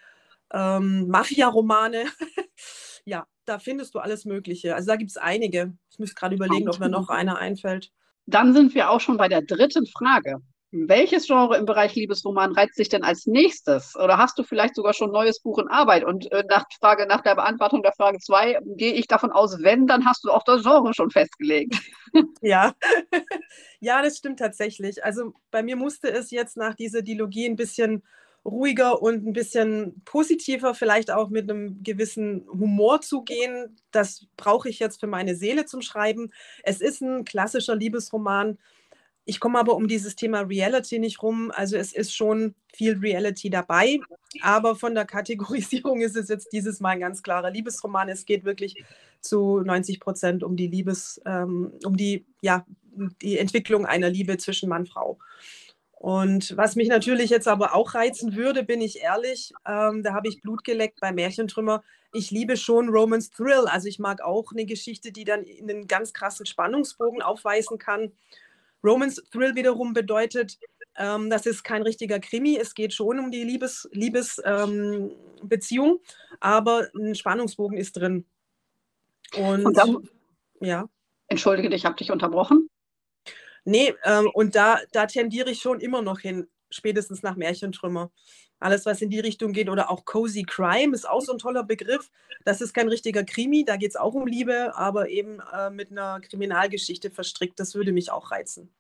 ähm, 0.52 1.08
Mafia-Romane. 1.08 2.06
ja, 3.06 3.28
da 3.46 3.60
findest 3.60 3.94
du 3.94 4.00
alles 4.00 4.26
Mögliche. 4.26 4.74
Also 4.74 4.88
da 4.88 4.96
gibt 4.96 5.12
es 5.12 5.18
einige. 5.18 5.74
Ich 5.92 6.00
müsste 6.00 6.16
gerade 6.16 6.36
überlegen, 6.36 6.70
ob 6.70 6.80
mir 6.80 6.90
noch 6.90 7.10
einer 7.10 7.38
einfällt. 7.38 7.92
Dann 8.26 8.54
sind 8.54 8.74
wir 8.74 8.90
auch 8.90 9.00
schon 9.00 9.18
bei 9.18 9.28
der 9.28 9.42
dritten 9.42 9.86
Frage. 9.86 10.42
Welches 10.72 11.26
Genre 11.26 11.58
im 11.58 11.66
Bereich 11.66 11.96
Liebesroman 11.96 12.52
reizt 12.52 12.78
dich 12.78 12.90
denn 12.90 13.04
als 13.04 13.26
nächstes? 13.26 13.96
Oder 13.96 14.20
hast 14.20 14.38
du 14.38 14.44
vielleicht 14.44 14.76
sogar 14.76 14.94
schon 14.94 15.10
ein 15.10 15.14
neues 15.14 15.40
Buch 15.40 15.58
in 15.58 15.68
Arbeit? 15.68 16.04
Und 16.04 16.32
äh, 16.32 16.44
nach, 16.48 16.66
Frage, 16.80 17.08
nach 17.08 17.22
der 17.22 17.34
Beantwortung 17.34 17.82
der 17.82 17.94
Frage 17.94 18.20
2 18.20 18.60
gehe 18.76 18.94
ich 18.94 19.08
davon 19.08 19.32
aus, 19.32 19.58
wenn, 19.64 19.88
dann 19.88 20.06
hast 20.06 20.24
du 20.24 20.32
auch 20.32 20.44
das 20.44 20.62
Genre 20.62 20.94
schon 20.94 21.12
festgelegt. 21.12 21.76
Ja, 22.42 22.74
ja, 23.80 24.02
das 24.02 24.18
stimmt 24.18 24.40
tatsächlich. 24.40 25.04
Also 25.04 25.34
bei 25.52 25.62
mir 25.62 25.76
musste 25.76 26.12
es 26.12 26.32
jetzt 26.32 26.58
nach 26.58 26.74
dieser 26.74 27.04
Dilogie 27.04 27.46
ein 27.46 27.56
bisschen 27.56 28.02
ruhiger 28.44 29.00
und 29.02 29.28
ein 29.28 29.34
bisschen 29.34 30.02
positiver, 30.06 30.74
vielleicht 30.74 31.12
auch 31.12 31.30
mit 31.30 31.48
einem 31.48 31.84
gewissen 31.84 32.48
Humor 32.50 33.02
zugehen. 33.02 33.78
Das 33.92 34.26
brauche 34.38 34.70
ich 34.70 34.80
jetzt 34.80 35.00
für 35.00 35.06
meine 35.06 35.36
Seele 35.36 35.66
zum 35.66 35.84
Schreiben. 35.84 36.32
Es 36.64 36.82
ist 36.82 37.02
ein 37.02 37.26
klassischer 37.26 37.76
Liebesroman 37.76 38.58
ich 39.30 39.40
komme 39.40 39.60
aber 39.60 39.76
um 39.76 39.88
dieses 39.88 40.16
Thema 40.16 40.42
Reality 40.42 40.98
nicht 40.98 41.22
rum. 41.22 41.52
Also 41.54 41.78
es 41.78 41.94
ist 41.94 42.16
schon 42.16 42.56
viel 42.74 42.98
Reality 42.98 43.52
dabei, 43.52 44.00
aber 44.42 44.76
von 44.76 44.96
der 44.96 45.06
Kategorisierung 45.06 46.02
ist 46.02 46.16
es 46.16 46.30
jetzt 46.30 46.52
dieses 46.52 46.80
Mal 46.80 46.90
ein 46.90 47.00
ganz 47.00 47.22
klarer 47.22 47.52
Liebesroman. 47.52 48.10
Es 48.10 48.26
geht 48.26 48.44
wirklich 48.44 48.84
zu 49.22 49.60
90 49.60 50.00
Prozent 50.00 50.44
um 50.44 50.56
die 50.56 50.66
Liebes, 50.66 51.22
ähm, 51.28 51.74
um 51.86 51.96
die, 51.96 52.26
ja, 52.42 52.66
die 53.22 53.38
Entwicklung 53.38 53.86
einer 53.86 54.10
Liebe 54.10 54.36
zwischen 54.38 54.68
Mann 54.68 54.82
und 54.82 54.90
Frau. 54.90 55.20
Und 55.92 56.58
was 56.58 56.76
mich 56.76 56.88
natürlich 56.88 57.30
jetzt 57.30 57.48
aber 57.48 57.76
auch 57.76 57.94
reizen 57.94 58.36
würde, 58.36 58.64
bin 58.64 58.82
ich 58.82 59.02
ehrlich, 59.02 59.54
ähm, 59.68 60.02
da 60.02 60.14
habe 60.14 60.28
ich 60.28 60.42
Blut 60.42 60.64
geleckt 60.64 61.00
bei 61.02 61.12
Märchentrümmer. 61.12 61.84
Ich 62.14 62.32
liebe 62.32 62.58
schon 62.58 62.90
Romance 62.90 63.30
Thrill. 63.30 63.68
Also 63.68 63.88
ich 63.88 64.00
mag 64.00 64.22
auch 64.22 64.52
eine 64.54 64.66
Geschichte, 64.66 65.12
die 65.12 65.24
dann 65.24 65.46
einen 65.62 65.88
ganz 65.88 66.14
krassen 66.14 66.48
Spannungsbogen 66.48 67.22
aufweisen 67.22 67.78
kann. 67.78 68.12
Romance 68.84 69.22
Thrill 69.32 69.56
wiederum 69.56 69.94
bedeutet, 69.94 70.58
ähm, 70.98 71.30
das 71.30 71.46
ist 71.46 71.64
kein 71.64 71.82
richtiger 71.82 72.20
Krimi. 72.20 72.58
Es 72.58 72.74
geht 72.74 72.94
schon 72.94 73.20
um 73.20 73.32
die 73.32 73.44
Liebesbeziehung, 73.44 73.92
Liebes, 73.92 74.42
ähm, 74.46 76.00
aber 76.40 76.90
ein 76.96 77.16
Spannungsbogen 77.16 77.78
ist 77.78 77.94
drin. 77.94 78.26
Und, 79.36 79.66
und 79.66 79.78
dann, 79.78 80.10
ja. 80.60 80.90
Entschuldige, 81.28 81.74
ich 81.74 81.86
habe 81.86 81.96
dich 81.96 82.12
unterbrochen. 82.12 82.70
Nee, 83.66 83.94
ähm, 84.04 84.30
und 84.34 84.56
da, 84.56 84.80
da 84.92 85.06
tendiere 85.06 85.52
ich 85.52 85.62
schon 85.62 85.80
immer 85.80 86.02
noch 86.02 86.20
hin, 86.20 86.48
spätestens 86.70 87.24
nach 87.24 87.36
Märchentrümmer. 87.36 88.12
Alles, 88.60 88.86
was 88.86 89.02
in 89.02 89.10
die 89.10 89.20
Richtung 89.20 89.54
geht, 89.54 89.70
oder 89.70 89.90
auch 89.90 90.06
Cozy 90.06 90.44
Crime 90.44 90.94
ist 90.94 91.08
auch 91.08 91.22
so 91.22 91.32
ein 91.32 91.38
toller 91.38 91.64
Begriff. 91.64 92.12
Das 92.46 92.62
ist 92.62 92.74
kein 92.74 92.90
richtiger 92.90 93.24
Krimi, 93.24 93.66
da 93.66 93.78
geht 93.78 93.92
es 93.92 93.96
auch 93.96 94.14
um 94.14 94.28
Liebe, 94.28 94.76
aber 94.76 95.10
eben 95.10 95.40
äh, 95.54 95.70
mit 95.70 95.92
einer 95.92 96.20
Kriminalgeschichte 96.22 97.12
verstrickt. 97.12 97.60
Das 97.60 97.76
würde 97.76 97.92
mich 97.92 98.12
auch 98.12 98.32
reizen 98.32 98.72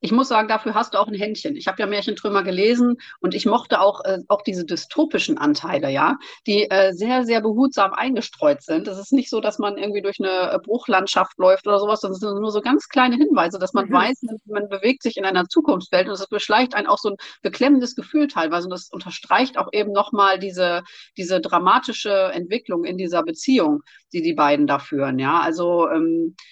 ich 0.00 0.12
muss 0.12 0.28
sagen, 0.28 0.48
dafür 0.48 0.74
hast 0.74 0.94
du 0.94 0.98
auch 0.98 1.08
ein 1.08 1.14
Händchen. 1.14 1.56
Ich 1.56 1.66
habe 1.66 1.80
ja 1.80 1.86
Märchentrümmer 1.86 2.44
gelesen 2.44 2.96
und 3.20 3.34
ich 3.34 3.46
mochte 3.46 3.80
auch, 3.80 4.04
äh, 4.04 4.18
auch 4.28 4.42
diese 4.42 4.64
dystopischen 4.64 5.38
Anteile, 5.38 5.90
ja, 5.90 6.16
die 6.46 6.70
äh, 6.70 6.92
sehr, 6.92 7.24
sehr 7.24 7.40
behutsam 7.40 7.92
eingestreut 7.92 8.62
sind. 8.62 8.86
Es 8.86 8.98
ist 8.98 9.12
nicht 9.12 9.28
so, 9.28 9.40
dass 9.40 9.58
man 9.58 9.76
irgendwie 9.76 10.02
durch 10.02 10.18
eine 10.20 10.52
äh, 10.52 10.58
Bruchlandschaft 10.62 11.38
läuft 11.38 11.66
oder 11.66 11.80
sowas, 11.80 12.00
sondern 12.00 12.14
es 12.14 12.20
sind 12.20 12.40
nur 12.40 12.52
so 12.52 12.60
ganz 12.60 12.88
kleine 12.88 13.16
Hinweise, 13.16 13.58
dass 13.58 13.72
man 13.72 13.88
mhm. 13.88 13.94
weiß, 13.94 14.20
man 14.46 14.68
bewegt 14.68 15.02
sich 15.02 15.16
in 15.16 15.24
einer 15.24 15.46
Zukunftswelt 15.48 16.06
und 16.06 16.14
es 16.14 16.26
beschleicht 16.28 16.74
einen 16.74 16.86
auch 16.86 16.98
so 16.98 17.10
ein 17.10 17.16
beklemmendes 17.42 17.96
Gefühl 17.96 18.28
teilweise 18.28 18.66
und 18.66 18.72
das 18.72 18.90
unterstreicht 18.90 19.58
auch 19.58 19.68
eben 19.72 19.92
nochmal 19.92 20.38
diese, 20.38 20.82
diese 21.16 21.40
dramatische 21.40 22.30
Entwicklung 22.32 22.84
in 22.84 22.98
dieser 22.98 23.24
Beziehung, 23.24 23.82
die 24.12 24.22
die 24.22 24.34
beiden 24.34 24.68
da 24.68 24.78
führen, 24.78 25.18
ja. 25.18 25.40
Also, 25.40 25.88
ähm, 25.88 26.36
äh, 26.36 26.42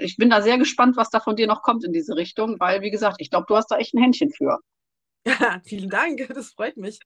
ich 0.00 0.16
bin 0.16 0.30
da 0.30 0.42
sehr 0.42 0.58
gespannt, 0.58 0.96
was 0.96 1.10
da 1.10 1.20
von 1.20 1.36
dir 1.36 1.46
noch 1.46 1.62
kommt 1.62 1.84
in 1.84 1.92
diese 1.92 2.16
Richtung, 2.16 2.58
weil, 2.58 2.80
wie 2.80 2.90
gesagt, 2.90 3.16
ich 3.18 3.30
glaube, 3.30 3.46
du 3.48 3.56
hast 3.56 3.70
da 3.70 3.76
echt 3.76 3.94
ein 3.94 4.02
Händchen 4.02 4.30
für. 4.30 4.58
Ja, 5.26 5.60
vielen 5.64 5.90
Dank, 5.90 6.26
das 6.34 6.50
freut 6.50 6.76
mich. 6.76 6.98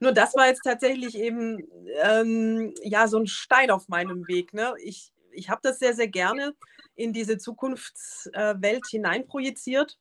Nur 0.00 0.12
das 0.12 0.34
war 0.34 0.46
jetzt 0.46 0.62
tatsächlich 0.64 1.16
eben 1.16 1.58
ähm, 2.02 2.74
ja 2.82 3.08
so 3.08 3.18
ein 3.18 3.26
Stein 3.26 3.70
auf 3.70 3.88
meinem 3.88 4.26
Weg. 4.28 4.52
Ne? 4.52 4.74
Ich, 4.82 5.12
ich 5.32 5.50
habe 5.50 5.60
das 5.62 5.78
sehr, 5.78 5.94
sehr 5.94 6.08
gerne 6.08 6.54
in 6.94 7.12
diese 7.12 7.38
Zukunftswelt 7.38 8.86
hineinprojiziert 8.88 9.98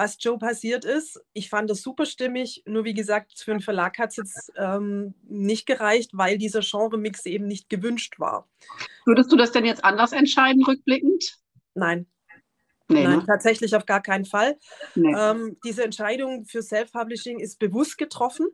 was 0.00 0.16
Joe 0.18 0.38
passiert 0.38 0.86
ist. 0.86 1.20
Ich 1.34 1.50
fand 1.50 1.68
das 1.68 1.82
super 1.82 2.06
stimmig, 2.06 2.62
nur 2.64 2.84
wie 2.86 2.94
gesagt, 2.94 3.38
für 3.38 3.50
den 3.50 3.60
Verlag 3.60 3.98
hat 3.98 4.10
es 4.10 4.16
jetzt 4.16 4.52
ähm, 4.56 5.12
nicht 5.28 5.66
gereicht, 5.66 6.12
weil 6.14 6.38
dieser 6.38 6.60
Genre-Mix 6.60 7.26
eben 7.26 7.46
nicht 7.46 7.68
gewünscht 7.68 8.18
war. 8.18 8.48
Würdest 9.04 9.30
du 9.30 9.36
das 9.36 9.52
denn 9.52 9.66
jetzt 9.66 9.84
anders 9.84 10.12
entscheiden, 10.12 10.64
rückblickend? 10.64 11.36
Nein. 11.74 12.06
Nee, 12.88 13.04
Nein, 13.04 13.18
ne? 13.18 13.24
tatsächlich 13.26 13.76
auf 13.76 13.84
gar 13.84 14.00
keinen 14.00 14.24
Fall. 14.24 14.58
Nee. 14.94 15.14
Ähm, 15.14 15.58
diese 15.64 15.84
Entscheidung 15.84 16.46
für 16.46 16.62
Self-Publishing 16.62 17.38
ist 17.38 17.58
bewusst 17.58 17.98
getroffen. 17.98 18.48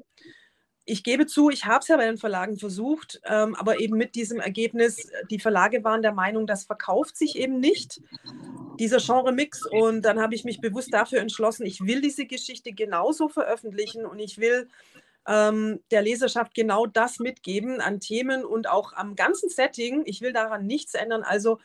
Ich 0.88 1.02
gebe 1.02 1.26
zu, 1.26 1.50
ich 1.50 1.64
habe 1.64 1.80
es 1.80 1.88
ja 1.88 1.96
bei 1.96 2.06
den 2.06 2.16
Verlagen 2.16 2.56
versucht, 2.56 3.20
ähm, 3.24 3.56
aber 3.56 3.80
eben 3.80 3.96
mit 3.96 4.14
diesem 4.14 4.38
Ergebnis, 4.38 5.10
die 5.30 5.40
Verlage 5.40 5.82
waren 5.82 6.00
der 6.00 6.12
Meinung, 6.12 6.46
das 6.46 6.64
verkauft 6.64 7.16
sich 7.16 7.36
eben 7.36 7.58
nicht 7.58 8.00
dieser 8.78 8.98
Genre-Mix. 8.98 9.66
Und 9.66 10.02
dann 10.02 10.20
habe 10.20 10.36
ich 10.36 10.44
mich 10.44 10.60
bewusst 10.60 10.94
dafür 10.94 11.18
entschlossen, 11.18 11.66
ich 11.66 11.80
will 11.80 12.00
diese 12.00 12.26
Geschichte 12.26 12.72
genauso 12.72 13.28
veröffentlichen 13.28 14.06
und 14.06 14.20
ich 14.20 14.38
will 14.38 14.68
ähm, 15.26 15.80
der 15.90 16.02
Leserschaft 16.02 16.54
genau 16.54 16.86
das 16.86 17.18
mitgeben 17.18 17.80
an 17.80 17.98
Themen 17.98 18.44
und 18.44 18.68
auch 18.68 18.92
am 18.92 19.16
ganzen 19.16 19.48
Setting. 19.48 20.02
Ich 20.06 20.20
will 20.20 20.32
daran 20.32 20.66
nichts 20.66 20.94
ändern. 20.94 21.24
Also 21.24 21.58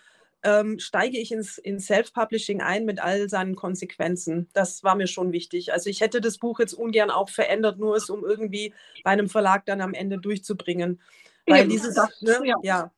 ähm, 0.43 0.79
steige 0.79 1.17
ich 1.17 1.31
ins, 1.31 1.57
ins 1.57 1.85
Self-Publishing 1.85 2.61
ein 2.61 2.85
mit 2.85 2.99
all 3.01 3.29
seinen 3.29 3.55
Konsequenzen. 3.55 4.49
Das 4.53 4.83
war 4.83 4.95
mir 4.95 5.07
schon 5.07 5.31
wichtig. 5.31 5.73
Also 5.73 5.89
ich 5.89 6.01
hätte 6.01 6.21
das 6.21 6.37
Buch 6.37 6.59
jetzt 6.59 6.73
ungern 6.73 7.11
auch 7.11 7.29
verändert, 7.29 7.77
nur 7.79 7.95
es 7.95 8.09
um 8.09 8.23
irgendwie 8.23 8.73
bei 9.03 9.11
einem 9.11 9.29
Verlag 9.29 9.65
dann 9.65 9.81
am 9.81 9.93
Ende 9.93 10.17
durchzubringen. 10.17 10.99
Weil 11.47 11.67
dieses, 11.67 11.95
ne, 12.21 12.39
ja. 12.43 12.55
ja. 12.63 12.91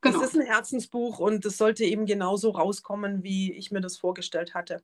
Genau. 0.00 0.22
Es 0.22 0.28
ist 0.28 0.38
ein 0.38 0.46
Herzensbuch 0.46 1.18
und 1.18 1.44
es 1.44 1.56
sollte 1.56 1.84
eben 1.84 2.06
genauso 2.06 2.50
rauskommen, 2.50 3.22
wie 3.22 3.52
ich 3.52 3.70
mir 3.70 3.80
das 3.80 3.96
vorgestellt 3.96 4.54
hatte. 4.54 4.82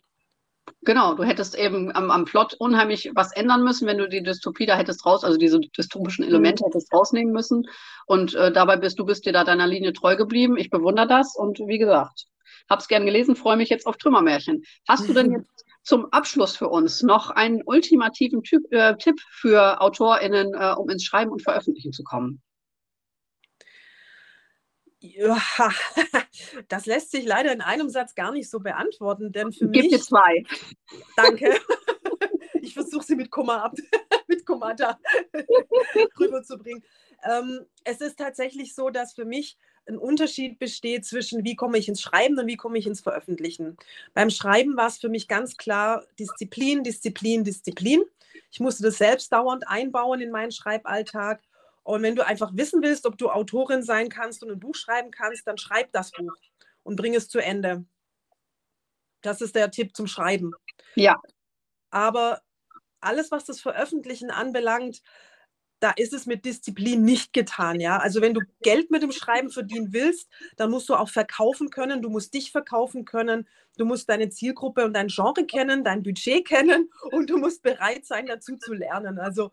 Genau, 0.83 1.15
du 1.15 1.23
hättest 1.25 1.57
eben 1.57 1.95
am, 1.95 2.11
am 2.11 2.25
Plot 2.25 2.55
unheimlich 2.55 3.11
was 3.15 3.33
ändern 3.33 3.63
müssen, 3.63 3.87
wenn 3.87 3.99
du 3.99 4.09
die 4.09 4.23
Dystopie 4.23 4.67
da 4.67 4.77
hättest 4.77 5.07
raus, 5.07 5.25
also 5.25 5.39
diese 5.39 5.61
dystopischen 5.61 6.25
Elemente 6.25 6.63
mhm. 6.63 6.69
hättest 6.69 6.93
rausnehmen 6.93 7.33
müssen. 7.33 7.65
Und 8.07 8.35
äh, 8.35 8.53
dabei 8.53 8.77
bist 8.77 8.99
du 8.99 9.05
bist 9.05 9.27
dir 9.27 9.33
da 9.33 9.45
deiner 9.45 9.67
Linie 9.67 9.93
treu 9.93 10.17
geblieben. 10.17 10.57
Ich 10.57 10.71
bewundere 10.71 11.07
das 11.07 11.37
und 11.37 11.59
wie 11.61 11.79
gesagt, 11.79 12.27
hab's 12.69 12.89
gern 12.89 13.07
gelesen, 13.07 13.37
freue 13.37 13.57
mich 13.57 13.69
jetzt 13.69 13.87
auf 13.87 13.97
Trümmermärchen. 13.97 14.63
Hast 14.89 15.09
du 15.09 15.13
denn 15.13 15.33
jetzt 15.33 15.65
zum 15.83 16.13
Abschluss 16.13 16.57
für 16.57 16.69
uns 16.69 17.03
noch 17.03 17.31
einen 17.31 17.63
ultimativen 17.65 18.43
typ, 18.43 18.73
äh, 18.73 18.97
Tipp 18.97 19.21
für 19.31 19.81
AutorInnen, 19.81 20.55
äh, 20.55 20.75
um 20.77 20.89
ins 20.89 21.05
Schreiben 21.05 21.31
und 21.31 21.43
Veröffentlichen 21.43 21.93
zu 21.93 22.05
kommen? 22.05 22.43
Ja, 25.03 25.37
das 26.69 26.87
lässt 26.87 27.11
sich 27.11 27.25
leider 27.25 27.53
in 27.53 27.61
einem 27.61 27.89
Satz 27.89 28.15
gar 28.15 28.31
nicht 28.31 28.49
so 28.49 28.61
beantworten, 28.61 29.33
denn 29.33 29.53
für 29.53 29.69
Gib 29.69 29.83
mich. 29.83 29.93
Gibt 29.93 30.05
zwei. 30.05 30.45
Danke. 31.17 31.59
Ich 32.65 32.75
versuche 32.75 33.05
sie 33.05 33.17
mit 33.17 33.29
Komma 33.29 33.65
ab, 33.65 33.75
mit 34.29 34.47
Kommata 34.47 34.97
rüberzubringen. 36.19 36.85
Ähm, 37.29 37.67
es 37.83 38.01
ist 38.01 38.19
tatsächlich 38.19 38.77
so, 38.77 38.89
dass 38.89 39.15
für 39.15 39.25
mich 39.25 39.59
ein 39.87 39.99
Unterschied 39.99 40.61
besteht 40.61 41.05
zwischen, 41.05 41.45
wie 41.45 41.57
komme 41.57 41.77
ich 41.77 41.89
ins 41.89 42.01
Schreiben 42.01 42.39
und 42.39 42.47
wie 42.47 42.57
komme 42.57 42.79
ich 42.79 42.87
ins 42.87 43.01
Veröffentlichen. 43.01 43.77
Beim 44.15 44.31
Schreiben 44.31 44.77
war 44.77 44.87
es 44.87 44.99
für 44.99 45.09
mich 45.09 45.27
ganz 45.27 45.57
klar 45.57 46.05
Disziplin, 46.21 46.85
Disziplin, 46.85 47.43
Disziplin. 47.43 48.05
Ich 48.53 48.61
musste 48.61 48.85
das 48.85 48.99
selbst 48.99 49.33
dauernd 49.33 49.67
einbauen 49.67 50.21
in 50.21 50.31
meinen 50.31 50.53
Schreiballtag. 50.53 51.43
Und 51.85 52.03
wenn 52.03 52.15
du 52.15 52.25
einfach 52.25 52.53
wissen 52.55 52.83
willst, 52.83 53.07
ob 53.07 53.19
du 53.19 53.31
Autorin 53.31 53.83
sein 53.83 54.09
kannst 54.09 54.43
und 54.43 54.51
ein 54.51 54.61
Buch 54.61 54.75
schreiben 54.75 55.11
kannst, 55.11 55.47
dann 55.47 55.59
schreib 55.59 55.93
das 55.93 56.13
Buch 56.13 56.35
und 56.83 56.97
bring 56.97 57.15
es 57.15 57.29
zu 57.29 57.39
Ende. 57.39 57.85
Das 59.21 59.41
ist 59.41 59.55
der 59.55 59.71
Tipp 59.71 59.97
zum 59.97 60.07
Schreiben. 60.07 60.53
Ja. 60.95 61.21
Aber 61.91 62.43
alles, 63.01 63.31
was 63.31 63.45
das 63.45 63.61
Veröffentlichen 63.61 64.31
anbelangt, 64.31 65.03
da 65.81 65.91
ist 65.91 66.13
es 66.13 66.27
mit 66.27 66.45
Disziplin 66.45 67.03
nicht 67.03 67.33
getan, 67.33 67.81
ja. 67.81 67.99
Also 67.99 68.21
wenn 68.21 68.35
du 68.35 68.41
Geld 68.63 68.93
mit 68.93 69.03
dem 69.03 69.11
Schreiben 69.11 69.51
verdienen 69.51 69.93
willst, 69.93 70.29
dann 70.57 70.71
musst 70.71 70.89
du 70.89 70.95
auch 70.95 71.09
verkaufen 71.09 71.71
können, 71.71 72.03
du 72.03 72.09
musst 72.09 72.35
dich 72.35 72.53
verkaufen 72.53 73.05
können, 73.05 73.49
du 73.77 73.85
musst 73.85 74.09
deine 74.09 74.29
Zielgruppe 74.29 74.85
und 74.85 74.95
dein 74.95 75.09
Genre 75.09 75.45
kennen, 75.45 75.83
dein 75.83 76.05
Budget 76.05 76.47
kennen 76.47 76.89
und 77.11 77.31
du 77.31 77.37
musst 77.37 77.63
bereit 77.63 78.07
sein, 78.07 78.27
dazu 78.27 78.57
zu 78.57 78.75
lernen. 78.75 79.19
Also 79.19 79.51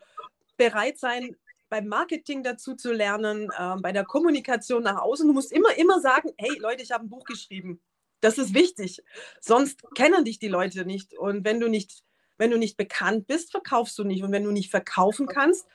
bereit 0.56 1.00
sein, 1.00 1.36
beim 1.70 1.88
Marketing 1.88 2.44
dazu 2.44 2.76
zu 2.76 2.92
lernen, 2.92 3.50
äh, 3.58 3.76
bei 3.82 3.92
der 3.92 4.06
Kommunikation 4.06 4.84
nach 4.84 5.02
außen. 5.02 5.28
Du 5.28 5.34
musst 5.34 5.52
immer, 5.52 5.78
immer 5.78 6.02
sagen, 6.02 6.32
hey 6.38 6.58
Leute, 6.60 6.84
ich 6.84 6.92
habe 6.92 7.06
ein 7.06 7.10
Buch 7.10 7.26
geschrieben. 7.26 7.80
Das 8.22 8.38
ist 8.38 8.54
wichtig. 8.54 9.02
Sonst 9.40 9.84
kennen 9.96 10.26
dich 10.26 10.40
die 10.40 10.48
Leute 10.48 10.86
nicht. 10.86 11.14
Und 11.14 11.46
wenn 11.46 11.60
du 11.60 11.70
nicht, 11.70 12.04
wenn 12.38 12.52
du 12.52 12.58
nicht 12.58 12.76
bekannt 12.76 13.28
bist, 13.28 13.52
verkaufst 13.52 13.98
du 13.98 14.04
nicht. 14.04 14.24
Und 14.24 14.32
wenn 14.32 14.44
du 14.44 14.52
nicht 14.52 14.72
verkaufen 14.72 15.28
kannst, 15.28 15.68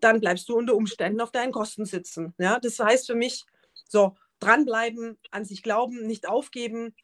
dann 0.00 0.20
bleibst 0.20 0.48
du 0.48 0.56
unter 0.56 0.74
Umständen 0.74 1.20
auf 1.20 1.30
deinen 1.30 1.52
Kosten 1.52 1.84
sitzen. 1.84 2.34
Ja, 2.38 2.58
das 2.58 2.78
heißt 2.78 3.06
für 3.06 3.14
mich, 3.14 3.44
so 3.86 4.16
dranbleiben, 4.38 5.18
an 5.30 5.44
sich 5.44 5.62
glauben, 5.62 6.06
nicht 6.06 6.26
aufgeben 6.26 6.94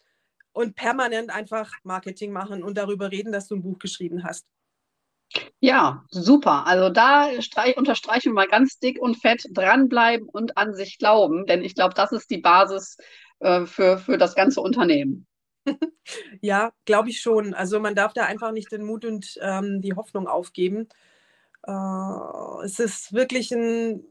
und 0.53 0.75
permanent 0.75 1.31
einfach 1.31 1.71
Marketing 1.83 2.33
machen 2.33 2.63
und 2.63 2.79
darüber 2.79 3.13
reden, 3.13 3.33
dass 3.33 3.49
du 3.49 3.57
ein 3.57 3.63
Buch 3.63 3.79
geschrieben 3.79 4.25
hast. 4.25 4.47
Ja, 5.61 6.05
super. 6.11 6.67
Also 6.67 6.89
da 6.89 7.29
unterstreichen 7.77 8.31
wir 8.31 8.33
mal 8.33 8.49
ganz 8.49 8.79
dick 8.79 9.01
und 9.01 9.17
fett 9.17 9.45
dranbleiben 9.51 10.29
und 10.29 10.57
an 10.57 10.75
sich 10.75 10.99
glauben, 10.99 11.47
denn 11.47 11.65
ich 11.65 11.75
glaube, 11.75 11.95
das 11.95 12.13
ist 12.13 12.31
die 12.31 12.39
Basis 12.39 12.97
äh, 13.41 13.67
für, 13.67 13.99
für 13.99 14.19
das 14.19 14.35
ganze 14.35 14.61
Unternehmen. 14.61 15.27
Ja, 16.41 16.71
glaube 16.85 17.09
ich 17.09 17.21
schon. 17.21 17.53
Also 17.53 17.81
man 17.81 17.97
darf 17.97 18.13
da 18.13 18.25
einfach 18.25 18.53
nicht 18.53 18.71
den 18.71 18.85
Mut 18.85 19.05
und 19.05 19.37
ähm, 19.41 19.81
die 19.81 19.95
Hoffnung 19.95 20.29
aufgeben. 20.29 20.89
Äh, 21.67 22.65
es 22.65 22.79
ist 22.79 23.13
wirklich 23.13 23.51
ein 23.51 24.05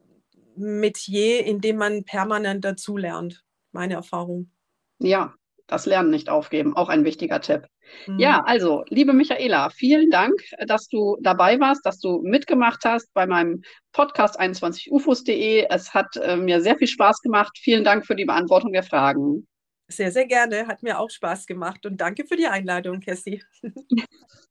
Metier, 0.58 1.46
in 1.46 1.62
dem 1.62 1.78
man 1.78 2.04
permanent 2.04 2.66
dazulernt, 2.66 3.46
meine 3.72 3.94
Erfahrung. 3.94 4.52
Ja, 5.00 5.34
das 5.68 5.86
Lernen 5.86 6.10
nicht 6.10 6.30
aufgeben, 6.30 6.76
auch 6.76 6.90
ein 6.90 7.06
wichtiger 7.06 7.42
Tipp. 7.42 7.68
Mhm. 8.08 8.20
Ja, 8.20 8.44
also, 8.46 8.84
liebe 8.90 9.14
Michaela, 9.14 9.70
vielen 9.70 10.10
Dank, 10.10 10.34
dass 10.68 10.88
du 10.88 11.18
dabei 11.22 11.60
warst, 11.60 11.86
dass 11.86 12.00
du 12.00 12.22
mitgemacht 12.24 12.84
hast 12.86 13.14
bei 13.14 13.26
meinem 13.26 13.62
Podcast 13.92 14.40
21ufos.de. 14.40 15.68
Es 15.70 15.94
hat 15.94 16.16
äh, 16.18 16.36
mir 16.36 16.62
sehr 16.62 16.78
viel 16.78 16.88
Spaß 16.88 17.22
gemacht. 17.22 17.58
Vielen 17.62 17.84
Dank 17.84 18.06
für 18.06 18.16
die 18.16 18.26
Beantwortung 18.26 18.74
der 18.74 18.84
Fragen. 18.84 19.48
Sehr, 19.88 20.12
sehr 20.12 20.26
gerne. 20.26 20.68
Hat 20.68 20.82
mir 20.82 21.00
auch 21.00 21.10
Spaß 21.10 21.46
gemacht 21.46 21.86
und 21.86 21.98
danke 22.02 22.26
für 22.26 22.36
die 22.36 22.48
Einladung, 22.48 23.00
Cassie. 23.02 23.44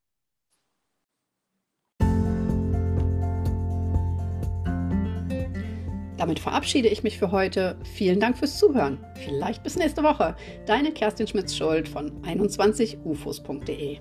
Damit 6.17 6.39
verabschiede 6.39 6.89
ich 6.89 7.03
mich 7.03 7.19
für 7.19 7.33
heute. 7.33 7.77
Vielen 7.95 8.21
Dank 8.21 8.39
fürs 8.39 8.59
Zuhören. 8.59 8.99
Vielleicht 9.25 9.63
bis 9.63 9.77
nächste 9.77 10.03
Woche. 10.03 10.37
Deine 10.67 10.93
Kerstin 10.93 11.27
Schmitz-Schuld 11.27 11.89
von 11.89 12.23
21ufos.de. 12.23 13.99